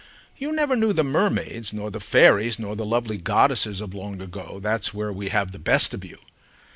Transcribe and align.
"You 0.35 0.51
never 0.51 0.75
knew 0.75 0.93
the 0.93 1.03
mermaids 1.03 1.73
nor 1.73 1.91
the 1.91 1.99
fairies 1.99 2.57
nor 2.57 2.75
the 2.75 2.83
lovely 2.87 3.17
goddesses 3.17 3.79
of 3.79 3.93
long 3.93 4.19
ago, 4.19 4.59
that's 4.59 4.95
where 4.95 5.13
we 5.13 5.29
have 5.29 5.51
the 5.51 5.59
best 5.59 5.93
of 5.93 6.03
you." 6.03 6.17